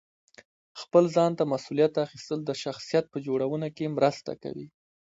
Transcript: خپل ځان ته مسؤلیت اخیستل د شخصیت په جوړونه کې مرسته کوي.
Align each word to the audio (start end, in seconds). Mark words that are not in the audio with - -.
خپل 0.81 1.03
ځان 1.15 1.31
ته 1.39 1.43
مسؤلیت 1.53 1.93
اخیستل 2.05 2.39
د 2.45 2.51
شخصیت 2.63 3.05
په 3.13 3.17
جوړونه 3.27 3.67
کې 3.75 3.93
مرسته 3.97 4.31
کوي. 4.43 4.67